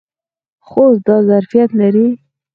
[0.67, 2.07] خوست دا ظرفیت لري.